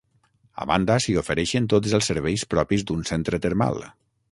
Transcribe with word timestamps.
A 0.63 0.65
banda, 0.71 0.95
s'hi 1.05 1.15
ofereixen 1.23 1.67
tots 1.75 1.95
els 1.99 2.09
serveis 2.13 2.47
propis 2.55 2.89
d'un 2.91 3.07
centre 3.13 3.45
termal. 3.47 3.81